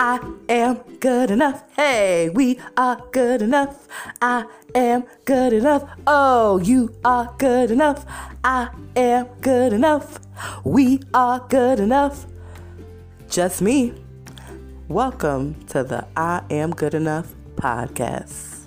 I 0.00 0.20
am 0.48 0.76
good 1.00 1.28
enough. 1.32 1.64
Hey, 1.74 2.28
we 2.28 2.60
are 2.76 3.02
good 3.10 3.42
enough. 3.42 3.88
I 4.22 4.46
am 4.72 5.02
good 5.24 5.52
enough. 5.52 5.90
Oh, 6.06 6.58
you 6.58 6.94
are 7.04 7.34
good 7.36 7.72
enough. 7.72 8.06
I 8.44 8.68
am 8.94 9.26
good 9.40 9.72
enough. 9.72 10.20
We 10.62 11.00
are 11.12 11.44
good 11.48 11.80
enough. 11.80 12.26
Just 13.28 13.60
me. 13.60 13.92
Welcome 14.86 15.56
to 15.66 15.82
the 15.82 16.06
I 16.16 16.44
Am 16.48 16.70
Good 16.70 16.94
Enough 16.94 17.34
podcast. 17.56 18.57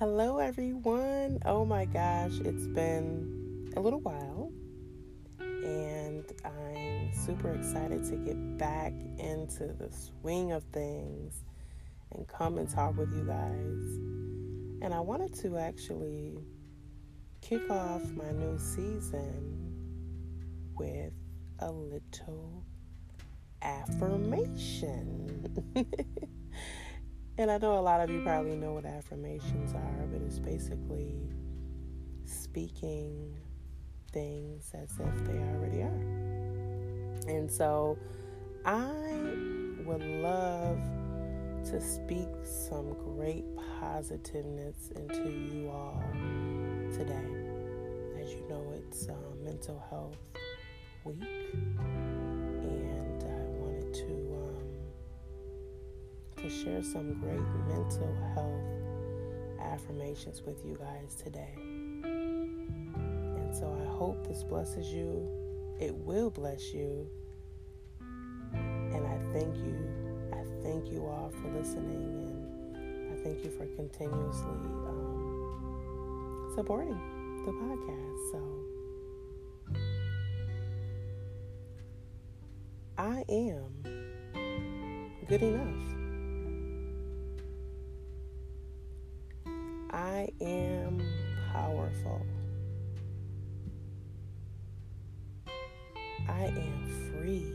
Hello, 0.00 0.38
everyone. 0.38 1.38
Oh 1.44 1.66
my 1.66 1.84
gosh, 1.84 2.32
it's 2.42 2.66
been 2.66 3.70
a 3.76 3.80
little 3.80 4.00
while, 4.00 4.50
and 5.38 6.24
I'm 6.42 7.12
super 7.12 7.52
excited 7.52 8.02
to 8.06 8.16
get 8.16 8.56
back 8.56 8.94
into 9.18 9.74
the 9.74 9.90
swing 9.90 10.52
of 10.52 10.64
things 10.72 11.44
and 12.12 12.26
come 12.26 12.56
and 12.56 12.66
talk 12.66 12.96
with 12.96 13.14
you 13.14 13.24
guys. 13.24 13.98
And 14.80 14.94
I 14.94 15.00
wanted 15.00 15.34
to 15.42 15.58
actually 15.58 16.38
kick 17.42 17.70
off 17.70 18.02
my 18.12 18.30
new 18.30 18.58
season 18.58 19.76
with 20.78 21.12
a 21.58 21.70
little 21.70 22.64
affirmation. 23.60 25.44
and 27.38 27.50
I 27.50 27.58
know 27.58 27.78
a 27.78 27.80
lot 27.80 28.00
of 28.00 28.10
you 28.10 28.22
probably 28.22 28.56
know 28.56 28.74
what 28.74 28.84
affirmations 28.84 29.74
are, 29.74 30.06
but 30.12 30.20
it's 30.22 30.38
basically 30.38 31.14
speaking 32.24 33.36
things 34.12 34.70
as 34.74 34.90
if 34.98 35.24
they 35.24 35.38
already 35.38 35.82
are. 35.82 36.20
And 37.28 37.50
so 37.50 37.96
I 38.64 38.82
would 39.84 40.02
love 40.02 40.78
to 41.64 41.80
speak 41.80 42.28
some 42.42 42.94
great 42.94 43.44
positiveness 43.78 44.90
into 44.96 45.30
you 45.30 45.70
all 45.70 46.02
today. 46.92 47.28
As 48.20 48.32
you 48.32 48.44
know, 48.48 48.72
it's 48.76 49.08
uh, 49.08 49.14
Mental 49.42 49.82
Health 49.90 50.16
Week, 51.04 51.54
share 56.50 56.82
some 56.82 57.14
great 57.14 57.40
mental 57.68 58.14
health 58.34 58.60
affirmations 59.60 60.42
with 60.42 60.64
you 60.64 60.76
guys 60.76 61.14
today. 61.14 61.54
And 62.02 63.54
so 63.54 63.72
I 63.80 63.86
hope 63.96 64.26
this 64.26 64.42
blesses 64.42 64.88
you. 64.88 65.28
It 65.80 65.94
will 65.94 66.30
bless 66.30 66.74
you. 66.74 67.08
And 68.52 69.06
I 69.06 69.18
thank 69.32 69.56
you 69.56 70.10
I 70.32 70.42
thank 70.62 70.90
you 70.90 71.04
all 71.06 71.30
for 71.42 71.48
listening 71.48 72.32
and 72.74 73.12
I 73.12 73.22
thank 73.22 73.44
you 73.44 73.50
for 73.50 73.66
continuously 73.76 74.48
um, 74.88 76.52
supporting 76.54 76.98
the 77.44 77.52
podcast. 77.52 78.30
So 78.32 78.40
I 82.96 83.24
am 83.28 83.82
good 85.28 85.42
enough. 85.42 85.99
I 89.92 90.28
am 90.40 91.02
powerful. 91.52 92.24
I 96.28 96.44
am 96.44 97.10
free. 97.10 97.52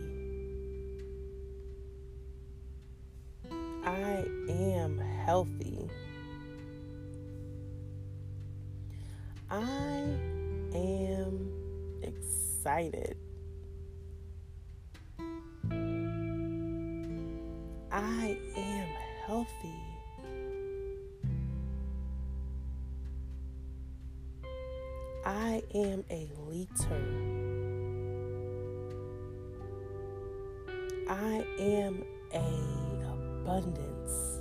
I 3.85 4.25
am 4.50 5.00
healthy. 5.25 5.90
I 9.50 10.03
am 10.74 11.51
excited. 12.03 13.16
I 17.91 18.38
am 18.57 18.88
healthy. 19.25 19.84
I 25.25 25.63
am 25.74 26.03
a 26.12 26.30
leader. 26.47 27.02
I 31.09 31.44
am 31.58 32.03
a 32.31 32.44
abundance. 33.12 34.40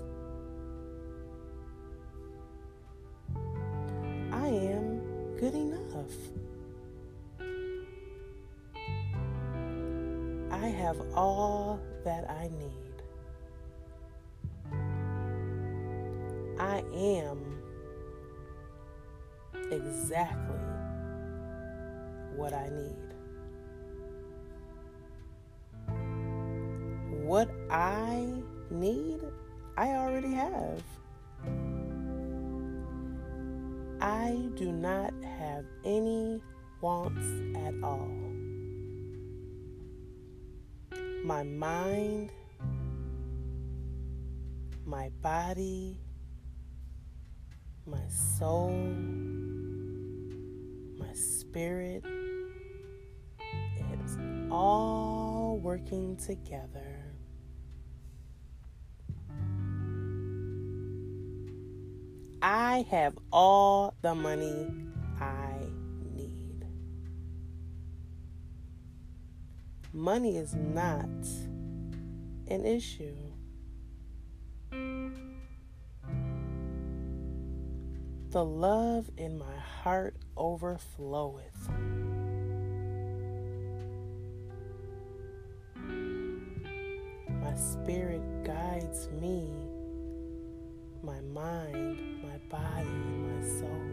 I 4.30 4.46
am 4.46 5.00
good 5.40 5.54
enough. 5.54 6.12
I 10.50 10.66
have 10.68 11.00
all 11.14 11.80
that 12.04 12.28
I 12.30 12.50
need. 12.58 12.94
I 16.58 16.82
am 16.94 17.58
exactly 19.70 20.73
what 22.36 22.52
I 22.52 22.68
need. 22.68 22.96
What 27.24 27.48
I 27.70 28.42
need, 28.70 29.20
I 29.76 29.88
already 29.90 30.32
have. 30.32 30.82
I 34.00 34.36
do 34.56 34.70
not 34.70 35.14
have 35.38 35.64
any 35.84 36.42
wants 36.80 37.26
at 37.56 37.74
all. 37.82 38.10
My 41.24 41.42
mind, 41.42 42.30
my 44.84 45.08
body, 45.22 45.98
my 47.86 48.06
soul, 48.08 48.70
my 50.98 51.12
spirit, 51.14 52.04
all 54.54 55.58
working 55.60 56.16
together 56.16 57.04
I 62.40 62.84
have 62.90 63.16
all 63.32 63.94
the 64.02 64.14
money 64.14 64.70
I 65.18 65.54
need. 66.14 66.66
Money 69.94 70.36
is 70.36 70.54
not 70.54 71.08
an 72.48 72.66
issue. 72.66 73.16
The 78.30 78.44
love 78.44 79.10
in 79.16 79.38
my 79.38 79.56
heart 79.56 80.16
overfloweth. 80.36 82.13
My 87.54 87.60
spirit 87.60 88.20
guides 88.42 89.08
me, 89.20 89.48
my 91.04 91.20
mind 91.20 92.20
my 92.20 92.36
body 92.50 92.88
and 92.88 93.28
my 93.30 93.42
soul. 93.60 93.92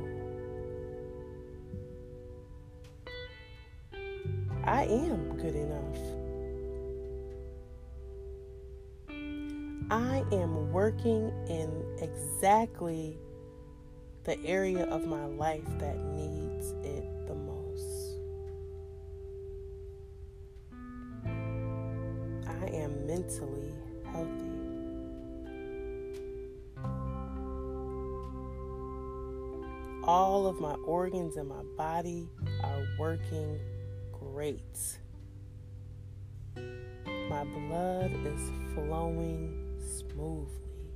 I 4.64 4.86
am 4.86 5.38
good 5.38 5.56
enough. 5.56 6.00
I 9.92 10.24
am 10.36 10.72
working 10.72 11.32
in 11.48 11.86
exactly 12.02 13.20
the 14.24 14.44
area 14.44 14.86
of 14.86 15.06
my 15.06 15.26
life 15.26 15.70
that 15.78 16.00
needs 16.16 16.51
mentally 23.22 23.72
healthy. 24.12 24.48
all 30.04 30.48
of 30.48 30.60
my 30.60 30.74
organs 30.86 31.38
in 31.38 31.48
my 31.48 31.62
body 31.78 32.28
are 32.64 32.84
working 32.98 33.60
great. 34.12 34.98
My 37.30 37.44
blood 37.44 38.12
is 38.26 38.52
flowing 38.74 39.80
smoothly. 39.80 40.90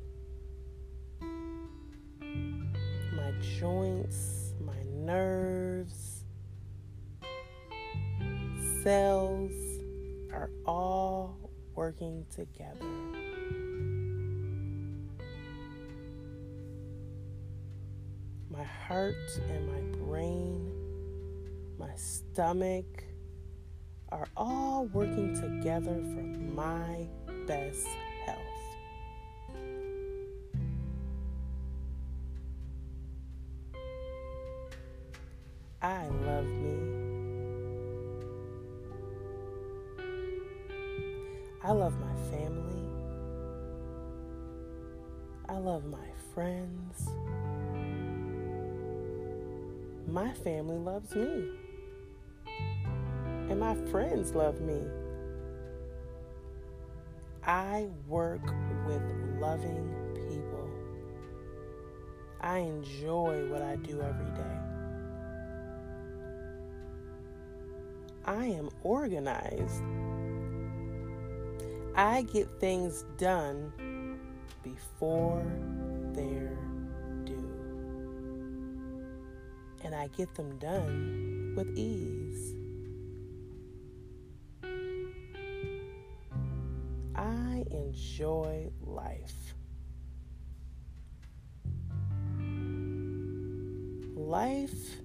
My 3.15 3.31
joints, 3.59 4.53
my 4.59 4.81
nerves, 4.91 6.23
cells 8.83 9.51
are 10.33 10.49
all 10.65 11.44
working 11.75 12.25
together. 12.33 12.85
My 18.49 18.63
heart 18.63 19.15
and 19.49 19.67
my 19.67 19.97
brain, 20.05 20.71
my 21.77 21.93
stomach 21.95 23.03
are 24.09 24.27
all 24.37 24.85
working 24.93 25.35
together 25.35 25.95
for 25.95 26.23
my 26.55 27.07
best 27.47 27.87
health. 28.25 28.39
I 35.81 36.07
love 36.07 36.45
me. 36.45 36.84
I 41.65 41.71
love 41.71 41.99
my 41.99 42.13
family. 42.29 42.83
I 45.49 45.57
love 45.57 45.83
my 45.85 46.07
friends. 46.31 47.09
My 50.07 50.31
family 50.43 50.77
loves 50.77 51.15
me. 51.15 51.49
And 53.49 53.59
my 53.59 53.73
friends 53.89 54.35
love 54.35 54.61
me. 54.61 54.79
I 57.43 57.87
work 58.07 58.45
with 58.85 59.01
loving 59.39 59.91
people. 60.13 60.69
I 62.41 62.59
enjoy 62.59 63.49
what 63.49 63.63
I 63.63 63.77
do 63.77 64.03
every 64.03 64.31
day. 64.35 64.59
I 68.23 68.45
am 68.45 68.69
organized. 68.83 69.81
I 71.95 72.23
get 72.23 72.59
things 72.59 73.05
done 73.17 74.19
before 74.63 75.45
they're 76.11 76.57
due. 77.23 77.51
And 79.81 79.95
I 79.95 80.07
get 80.07 80.35
them 80.35 80.57
done 80.57 81.53
with 81.55 81.69
ease. 81.77 82.53
I 87.15 87.63
enjoy 87.71 88.67
life. 88.81 89.53
Life 94.17 95.01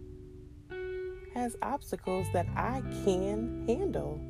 has 1.35 1.57
obstacles 1.63 2.27
that 2.33 2.47
I 2.57 2.83
can 3.05 3.65
handle. 3.69 4.21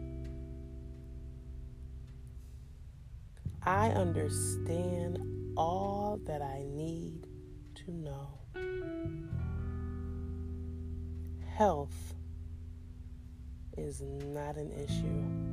I 3.63 3.91
understand 3.91 5.19
all 5.57 6.19
that 6.25 6.41
I 6.41 6.65
need 6.67 7.27
to 7.75 7.93
know. 7.93 8.39
Health 11.57 12.15
is 13.77 14.01
not 14.01 14.57
an 14.57 14.73
issue. 14.73 15.51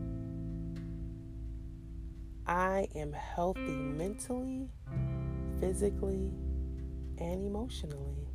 I 2.47 2.87
am 2.95 3.11
healthy 3.11 3.59
mentally, 3.59 4.69
physically, 5.59 6.31
and 7.17 7.45
emotionally. 7.45 8.29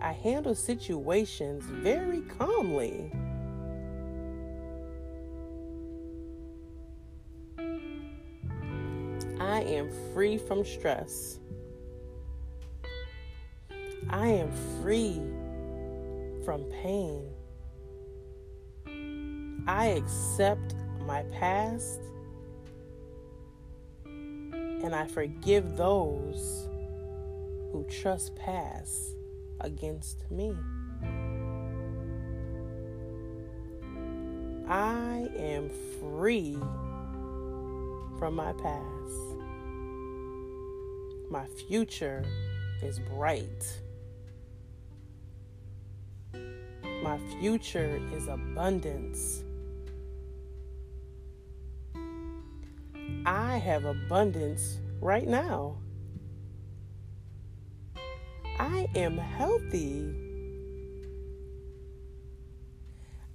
I 0.00 0.12
handle 0.12 0.54
situations 0.54 1.64
very 1.64 2.20
calmly. 2.20 3.10
I 9.48 9.62
am 9.62 9.88
free 10.12 10.36
from 10.36 10.62
stress. 10.62 11.38
I 14.10 14.26
am 14.28 14.52
free 14.82 15.22
from 16.44 16.64
pain. 16.82 17.30
I 19.66 19.86
accept 19.86 20.74
my 21.06 21.22
past 21.32 22.00
and 24.04 24.94
I 24.94 25.06
forgive 25.06 25.78
those 25.78 26.68
who 27.72 27.86
trespass 27.90 29.14
against 29.62 30.30
me. 30.30 30.54
I 34.68 35.26
am 35.38 35.70
free 36.00 36.58
from 38.18 38.34
my 38.34 38.52
past. 38.54 39.27
My 41.30 41.46
future 41.68 42.24
is 42.82 42.98
bright. 43.00 43.80
My 47.02 47.18
future 47.40 48.00
is 48.14 48.28
abundance. 48.28 49.44
I 53.26 53.58
have 53.58 53.84
abundance 53.84 54.78
right 55.00 55.28
now. 55.28 55.76
I 58.58 58.88
am 58.94 59.18
healthy. 59.18 60.14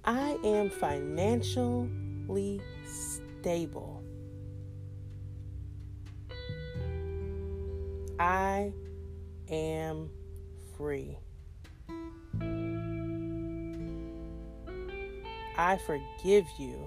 I 0.04 0.36
am 0.44 0.68
financially 0.68 2.60
stable. 2.84 4.03
I 8.24 8.72
am 9.50 10.08
free. 10.78 11.18
I 15.58 15.76
forgive 15.86 16.46
you. 16.58 16.78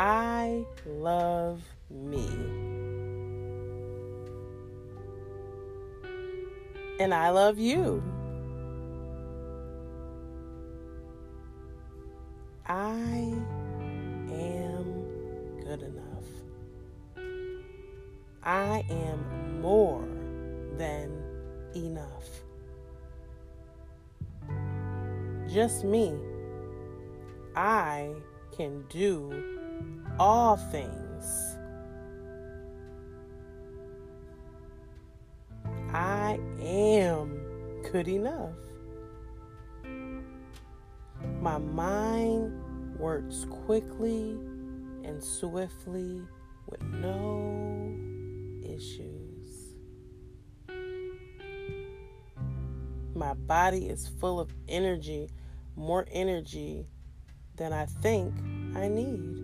I 0.00 0.64
love 0.84 1.62
me. 1.88 2.28
and 6.98 7.14
I 7.14 7.30
love 7.30 7.58
you. 7.58 8.02
I 12.66 13.32
am 14.28 14.84
good 15.64 15.82
enough. 15.82 16.09
I 18.42 18.84
am 18.88 19.60
more 19.60 20.06
than 20.76 21.22
enough. 21.74 22.28
Just 25.48 25.84
me. 25.84 26.14
I 27.56 28.10
can 28.56 28.84
do 28.88 29.42
all 30.18 30.56
things 30.56 31.56
I 35.92 36.38
am 36.62 37.40
good 37.90 38.06
enough. 38.06 38.54
My 41.40 41.58
mind 41.58 42.52
works 42.96 43.44
quickly 43.66 44.38
and 45.02 45.22
swiftly 45.22 46.22
with 46.68 46.82
no 46.82 47.59
issues. 48.80 49.74
My 53.14 53.34
body 53.34 53.88
is 53.88 54.08
full 54.08 54.40
of 54.40 54.50
energy, 54.68 55.28
more 55.76 56.06
energy 56.10 56.86
than 57.56 57.74
I 57.74 57.84
think 57.84 58.34
I 58.74 58.88
need. 58.88 59.36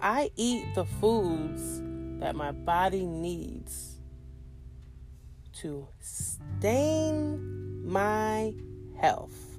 I 0.00 0.30
eat 0.36 0.66
the 0.74 0.84
foods 0.84 1.82
that 2.20 2.36
my 2.36 2.52
body 2.52 3.06
needs 3.06 3.96
to 5.54 5.88
sustain 6.00 7.82
my 7.84 8.54
health 9.00 9.58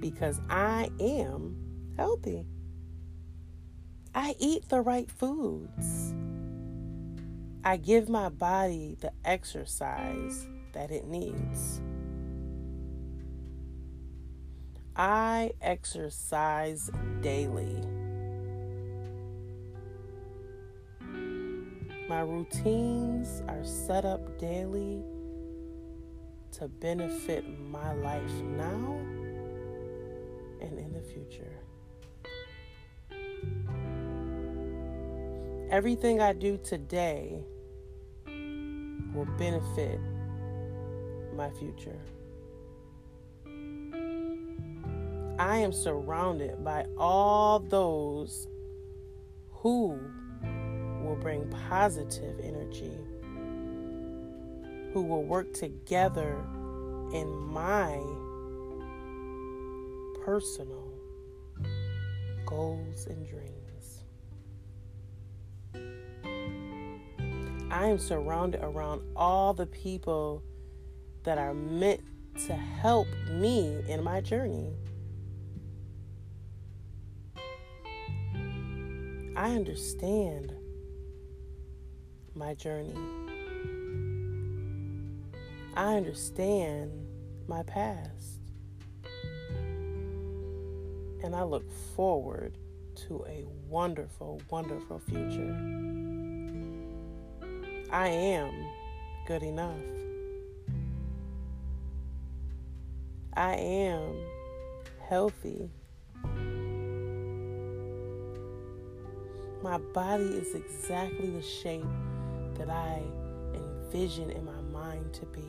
because 0.00 0.40
I 0.50 0.90
am 1.00 1.56
healthy. 1.96 2.44
I 4.18 4.34
eat 4.40 4.68
the 4.68 4.80
right 4.80 5.08
foods. 5.08 6.12
I 7.62 7.76
give 7.76 8.08
my 8.08 8.28
body 8.28 8.96
the 8.98 9.12
exercise 9.24 10.44
that 10.72 10.90
it 10.90 11.06
needs. 11.06 11.80
I 14.96 15.52
exercise 15.62 16.90
daily. 17.20 17.80
My 22.08 22.22
routines 22.22 23.44
are 23.46 23.64
set 23.64 24.04
up 24.04 24.36
daily 24.36 25.00
to 26.58 26.66
benefit 26.66 27.44
my 27.60 27.92
life 27.92 28.32
now 28.42 28.98
and 30.60 30.76
in 30.76 30.92
the 30.92 31.02
future. 31.02 31.67
Everything 35.70 36.18
I 36.22 36.32
do 36.32 36.56
today 36.56 37.44
will 39.14 39.28
benefit 39.36 40.00
my 41.34 41.50
future. 41.50 42.00
I 45.38 45.58
am 45.58 45.72
surrounded 45.72 46.64
by 46.64 46.86
all 46.96 47.58
those 47.60 48.48
who 49.50 50.00
will 51.02 51.18
bring 51.20 51.46
positive 51.68 52.40
energy, 52.42 52.96
who 54.94 55.02
will 55.02 55.24
work 55.24 55.52
together 55.52 56.46
in 57.12 57.28
my 57.30 58.00
personal 60.24 60.94
goals 62.46 63.06
and 63.06 63.28
dreams. 63.28 63.67
I 67.78 67.86
am 67.86 68.00
surrounded 68.00 68.60
around 68.60 69.02
all 69.14 69.54
the 69.54 69.66
people 69.66 70.42
that 71.22 71.38
are 71.38 71.54
meant 71.54 72.00
to 72.48 72.52
help 72.52 73.06
me 73.30 73.84
in 73.86 74.02
my 74.02 74.20
journey. 74.20 74.72
I 79.36 79.54
understand 79.54 80.52
my 82.34 82.54
journey. 82.54 82.96
I 85.76 85.94
understand 85.94 86.90
my 87.46 87.62
past. 87.62 88.40
And 91.22 91.32
I 91.32 91.44
look 91.44 91.70
forward 91.94 92.58
to 93.06 93.24
a 93.28 93.44
wonderful, 93.68 94.42
wonderful 94.50 94.98
future. 94.98 95.97
I 97.90 98.08
am 98.08 98.52
good 99.26 99.42
enough. 99.42 99.80
I 103.34 103.54
am 103.54 104.14
healthy. 105.08 105.70
My 109.62 109.78
body 109.78 110.24
is 110.24 110.54
exactly 110.54 111.30
the 111.30 111.40
shape 111.40 111.84
that 112.58 112.68
I 112.68 113.02
envision 113.54 114.30
in 114.32 114.44
my 114.44 114.60
mind 114.70 115.14
to 115.14 115.26
be. 115.26 115.48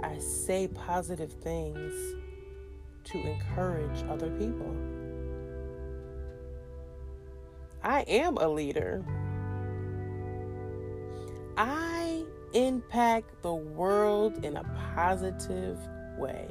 I 0.00 0.16
say 0.18 0.68
positive 0.68 1.32
things 1.32 1.92
to 3.04 3.18
encourage 3.18 4.04
other 4.08 4.30
people. 4.38 4.76
I 7.82 8.00
am 8.02 8.36
a 8.36 8.48
leader. 8.48 9.04
I 11.56 12.24
impact 12.52 13.42
the 13.42 13.54
world 13.54 14.44
in 14.44 14.56
a 14.56 14.64
positive 14.94 15.78
way. 16.16 16.48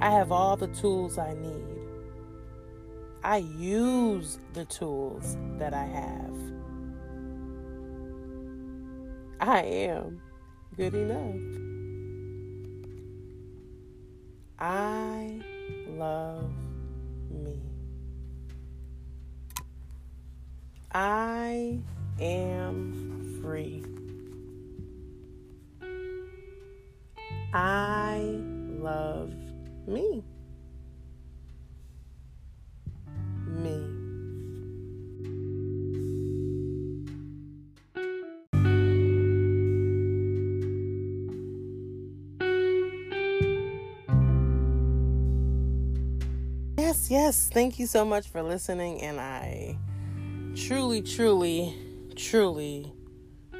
I 0.00 0.10
have 0.10 0.32
all 0.32 0.56
the 0.56 0.68
tools 0.68 1.18
I 1.18 1.34
need. 1.34 1.80
I 3.22 3.38
use 3.38 4.38
the 4.54 4.64
tools 4.64 5.36
that 5.58 5.74
I 5.74 5.84
have. 5.84 6.36
I 9.40 9.62
am 9.62 10.22
good 10.76 10.94
enough. 10.94 11.60
I 14.58 15.40
love 15.88 16.50
I 20.92 21.78
am 22.20 23.40
free. 23.40 23.84
I 27.52 28.18
love 28.80 29.32
me. 29.86 30.24
me. 33.46 33.86
Yes, 46.78 47.10
yes. 47.10 47.48
Thank 47.52 47.78
you 47.78 47.86
so 47.86 48.04
much 48.04 48.28
for 48.28 48.42
listening. 48.42 49.00
And 49.02 49.20
I 49.20 49.76
truly, 50.54 51.02
truly, 51.02 51.74
truly 52.16 52.92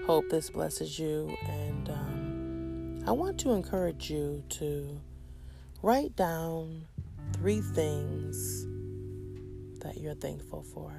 hope 0.06 0.28
this 0.30 0.50
blesses 0.50 0.98
you. 0.98 1.36
And 1.48 1.88
um, 1.88 3.04
I 3.06 3.12
want 3.12 3.38
to 3.40 3.52
encourage 3.52 4.10
you 4.10 4.42
to 4.50 5.00
write 5.82 6.16
down 6.16 6.86
three 7.32 7.60
things 7.60 8.66
that 9.80 9.98
you're 9.98 10.14
thankful 10.14 10.62
for. 10.62 10.92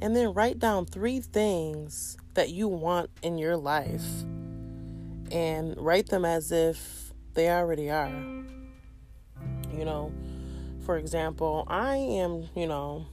And 0.00 0.14
then 0.14 0.34
write 0.34 0.58
down 0.58 0.86
three 0.86 1.20
things 1.20 2.16
that 2.34 2.50
you 2.50 2.68
want 2.68 3.10
in 3.22 3.38
your 3.38 3.56
life 3.56 4.04
and 5.30 5.74
write 5.78 6.08
them 6.08 6.24
as 6.26 6.52
if 6.52 7.12
they 7.32 7.48
already 7.48 7.90
are. 7.90 8.10
You 9.72 9.84
know, 9.84 10.12
for 10.84 10.98
example, 10.98 11.64
I 11.68 11.96
am, 11.96 12.48
you 12.54 12.66
know, 12.66 13.06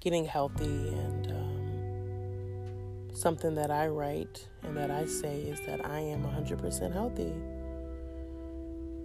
getting 0.00 0.24
healthy 0.24 0.64
and 0.64 1.26
um, 1.32 3.10
something 3.14 3.56
that 3.56 3.70
I 3.70 3.88
write 3.88 4.46
and 4.62 4.76
that 4.76 4.90
I 4.90 5.06
say 5.06 5.40
is 5.40 5.60
that 5.66 5.84
I 5.84 5.98
am 5.98 6.22
100% 6.22 6.92
healthy. 6.92 7.32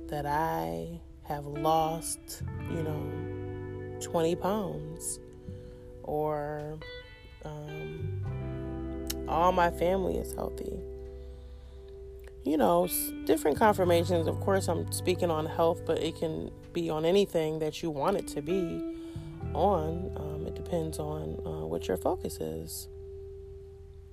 That 0.07 0.27
I 0.27 0.99
have 1.23 1.45
lost, 1.45 2.43
you 2.69 2.83
know, 2.83 3.99
20 4.01 4.35
pounds 4.35 5.19
or 6.03 6.77
um, 7.45 8.21
all 9.27 9.51
my 9.51 9.71
family 9.71 10.17
is 10.17 10.33
healthy. 10.33 10.79
You 12.43 12.57
know, 12.57 12.87
different 13.25 13.57
confirmations. 13.57 14.27
Of 14.27 14.39
course, 14.41 14.67
I'm 14.67 14.91
speaking 14.91 15.31
on 15.31 15.45
health, 15.45 15.81
but 15.85 15.99
it 15.99 16.17
can 16.17 16.51
be 16.73 16.89
on 16.89 17.05
anything 17.05 17.59
that 17.59 17.81
you 17.81 17.89
want 17.89 18.17
it 18.17 18.27
to 18.29 18.41
be 18.41 18.95
on. 19.53 20.11
Um, 20.17 20.45
it 20.47 20.55
depends 20.55 20.99
on 20.99 21.39
uh, 21.45 21.65
what 21.65 21.87
your 21.87 21.97
focus 21.97 22.37
is. 22.41 22.89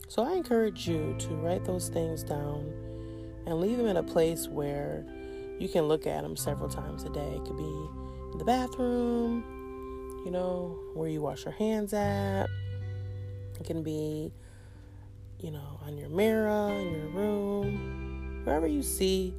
So 0.08 0.22
I 0.22 0.32
encourage 0.32 0.88
you 0.88 1.14
to 1.18 1.28
write 1.36 1.64
those 1.64 1.88
things 1.88 2.22
down 2.22 2.72
and 3.46 3.60
leave 3.60 3.76
them 3.76 3.86
in 3.86 3.96
a 3.96 4.02
place 4.02 4.48
where 4.48 5.04
you 5.58 5.68
can 5.68 5.84
look 5.84 6.06
at 6.06 6.22
them 6.22 6.36
several 6.36 6.68
times 6.68 7.04
a 7.04 7.10
day. 7.10 7.32
It 7.34 7.44
could 7.44 7.56
be 7.56 7.88
in 8.32 8.38
the 8.38 8.44
bathroom, 8.44 9.44
you 10.24 10.30
know, 10.30 10.78
where 10.94 11.08
you 11.08 11.20
wash 11.20 11.44
your 11.44 11.52
hands 11.54 11.92
at. 11.92 12.46
It 13.58 13.64
can 13.66 13.82
be, 13.82 14.32
you 15.38 15.50
know, 15.50 15.80
on 15.84 15.98
your 15.98 16.08
mirror, 16.08 16.72
in 16.72 16.92
your 16.92 17.08
room, 17.08 18.09
wherever 18.44 18.66
you 18.66 18.82
see 18.82 19.34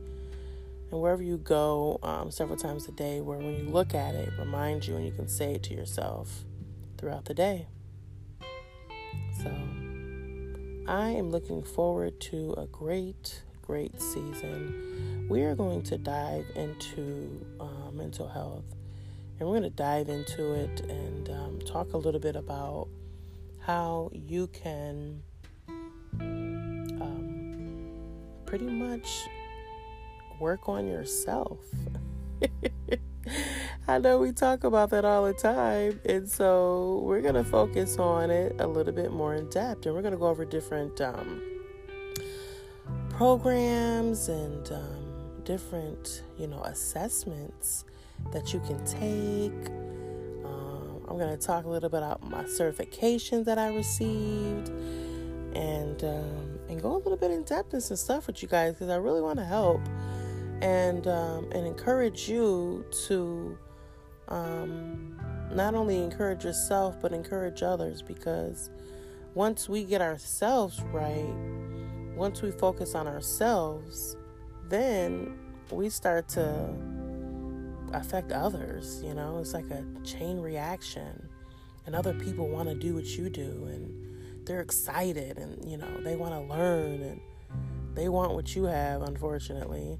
and 0.91 1.01
wherever 1.01 1.23
you 1.23 1.37
go 1.37 1.99
um, 2.03 2.31
several 2.31 2.57
times 2.57 2.87
a 2.87 2.91
day, 2.91 3.21
where 3.21 3.37
when 3.37 3.55
you 3.55 3.69
look 3.69 3.95
at 3.95 4.15
it, 4.15 4.27
it 4.27 4.33
reminds 4.39 4.87
you 4.87 4.95
and 4.95 5.05
you 5.05 5.11
can 5.11 5.27
say 5.27 5.53
it 5.53 5.63
to 5.63 5.73
yourself 5.73 6.43
throughout 6.97 7.25
the 7.25 7.33
day. 7.33 7.67
So, 9.41 9.51
I 10.87 11.09
am 11.09 11.29
looking 11.29 11.63
forward 11.63 12.19
to 12.21 12.53
a 12.57 12.67
great, 12.67 13.43
great 13.61 14.01
season 14.01 15.27
we 15.31 15.43
are 15.43 15.55
going 15.55 15.81
to 15.81 15.97
dive 15.97 16.45
into 16.55 17.45
uh, 17.57 17.89
mental 17.93 18.27
health 18.27 18.65
and 19.39 19.47
we're 19.47 19.59
going 19.59 19.63
to 19.63 19.69
dive 19.69 20.09
into 20.09 20.51
it 20.51 20.81
and 20.81 21.29
um, 21.29 21.59
talk 21.65 21.93
a 21.93 21.97
little 21.97 22.19
bit 22.19 22.35
about 22.35 22.89
how 23.59 24.09
you 24.11 24.47
can 24.47 25.23
pretty 28.51 28.65
much 28.65 29.29
work 30.37 30.67
on 30.67 30.85
yourself. 30.85 31.57
I 33.87 33.97
know 33.97 34.17
we 34.17 34.33
talk 34.33 34.65
about 34.65 34.89
that 34.89 35.05
all 35.05 35.23
the 35.23 35.31
time. 35.31 36.01
And 36.03 36.27
so 36.27 37.01
we're 37.05 37.21
going 37.21 37.35
to 37.35 37.45
focus 37.45 37.97
on 37.97 38.29
it 38.29 38.57
a 38.59 38.67
little 38.67 38.91
bit 38.91 39.13
more 39.13 39.35
in 39.35 39.49
depth. 39.49 39.85
And 39.85 39.95
we're 39.95 40.01
going 40.01 40.11
to 40.11 40.17
go 40.17 40.27
over 40.27 40.43
different 40.43 40.99
um, 40.99 41.41
programs 43.09 44.27
and 44.27 44.69
um, 44.73 45.41
different, 45.45 46.23
you 46.37 46.47
know, 46.47 46.61
assessments 46.63 47.85
that 48.33 48.51
you 48.51 48.59
can 48.59 48.83
take. 48.83 49.71
Um, 50.43 51.05
I'm 51.07 51.17
going 51.17 51.29
to 51.29 51.37
talk 51.37 51.63
a 51.63 51.69
little 51.69 51.89
bit 51.89 51.99
about 51.99 52.29
my 52.29 52.43
certifications 52.43 53.45
that 53.45 53.57
I 53.57 53.73
received 53.73 54.67
and 55.55 56.03
um, 56.03 56.50
and 56.71 56.81
go 56.81 56.95
a 56.95 56.97
little 56.97 57.17
bit 57.17 57.31
in 57.31 57.43
depth 57.43 57.73
and 57.73 57.83
some 57.83 57.97
stuff 57.97 58.27
with 58.27 58.41
you 58.41 58.47
guys 58.47 58.73
because 58.73 58.89
I 58.89 58.95
really 58.95 59.21
want 59.21 59.37
to 59.39 59.45
help 59.45 59.81
and 60.61 61.05
um, 61.07 61.49
and 61.51 61.67
encourage 61.67 62.29
you 62.29 62.85
to 63.07 63.57
um, 64.29 65.19
not 65.51 65.75
only 65.75 66.01
encourage 66.01 66.45
yourself 66.45 66.95
but 67.01 67.11
encourage 67.11 67.61
others 67.61 68.01
because 68.01 68.69
once 69.33 69.69
we 69.69 69.83
get 69.83 70.01
ourselves 70.01 70.81
right, 70.91 71.33
once 72.15 72.41
we 72.41 72.51
focus 72.51 72.95
on 72.95 73.07
ourselves, 73.07 74.17
then 74.67 75.37
we 75.71 75.89
start 75.89 76.27
to 76.27 76.69
affect 77.93 78.31
others. 78.31 79.01
You 79.03 79.13
know, 79.13 79.37
it's 79.39 79.53
like 79.53 79.69
a 79.71 79.85
chain 80.03 80.39
reaction, 80.39 81.29
and 81.85 81.95
other 81.95 82.13
people 82.13 82.49
want 82.49 82.67
to 82.67 82.75
do 82.75 82.93
what 82.93 83.05
you 83.05 83.29
do, 83.29 83.67
and 83.71 84.00
they're 84.51 84.59
excited, 84.59 85.37
and 85.37 85.63
you 85.69 85.77
know, 85.77 85.87
they 86.03 86.17
want 86.17 86.33
to 86.33 86.53
learn, 86.53 87.01
and 87.01 87.21
they 87.95 88.09
want 88.09 88.33
what 88.33 88.53
you 88.53 88.65
have, 88.65 89.01
unfortunately. 89.01 89.97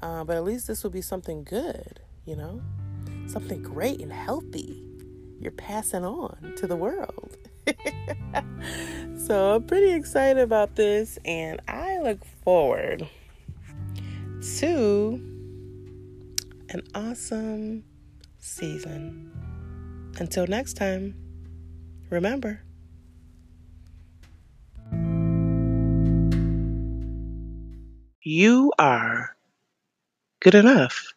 Uh, 0.00 0.24
but 0.24 0.36
at 0.36 0.44
least 0.44 0.66
this 0.66 0.82
will 0.82 0.90
be 0.90 1.02
something 1.02 1.44
good, 1.44 2.00
you 2.24 2.34
know, 2.34 2.62
something 3.26 3.62
great 3.62 4.00
and 4.00 4.10
healthy 4.10 4.82
you're 5.38 5.52
passing 5.52 6.02
on 6.02 6.54
to 6.56 6.66
the 6.66 6.76
world. 6.76 7.36
so 9.26 9.56
I'm 9.56 9.64
pretty 9.64 9.92
excited 9.92 10.40
about 10.40 10.76
this, 10.76 11.18
and 11.26 11.60
I 11.68 11.98
look 11.98 12.24
forward 12.42 13.06
to 14.58 15.12
an 16.70 16.82
awesome 16.94 17.84
season. 18.38 19.30
Until 20.18 20.46
next 20.46 20.74
time, 20.74 21.14
remember. 22.08 22.62
You 28.22 28.72
are 28.78 29.36
good 30.40 30.54
enough. 30.54 31.14